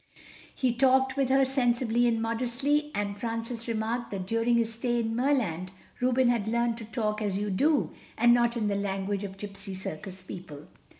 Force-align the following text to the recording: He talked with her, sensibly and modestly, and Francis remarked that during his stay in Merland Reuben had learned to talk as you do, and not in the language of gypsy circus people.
He 0.55 0.73
talked 0.73 1.15
with 1.15 1.29
her, 1.29 1.45
sensibly 1.45 2.07
and 2.07 2.19
modestly, 2.19 2.89
and 2.95 3.19
Francis 3.19 3.67
remarked 3.67 4.09
that 4.09 4.25
during 4.25 4.55
his 4.57 4.73
stay 4.73 4.99
in 5.01 5.15
Merland 5.15 5.71
Reuben 5.99 6.29
had 6.29 6.47
learned 6.47 6.77
to 6.79 6.85
talk 6.85 7.21
as 7.21 7.37
you 7.37 7.51
do, 7.51 7.91
and 8.17 8.33
not 8.33 8.57
in 8.57 8.67
the 8.67 8.73
language 8.75 9.23
of 9.23 9.37
gypsy 9.37 9.75
circus 9.75 10.23
people. 10.23 10.67